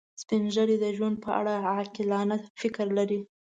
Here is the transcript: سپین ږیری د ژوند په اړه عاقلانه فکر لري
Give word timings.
سپین 0.21 0.43
ږیری 0.53 0.77
د 0.81 0.85
ژوند 0.95 1.15
په 1.23 1.29
اړه 1.39 1.53
عاقلانه 1.69 2.35
فکر 2.61 2.87
لري 2.97 3.19